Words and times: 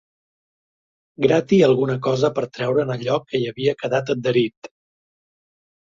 Grati 1.25 1.59
alguna 1.67 1.99
cosa 2.09 2.33
per 2.39 2.47
treure'n 2.57 2.97
allò 2.97 3.21
que 3.29 3.45
hi 3.45 3.49
havia 3.53 3.79
quedat 3.87 4.15
adherit. 4.19 4.77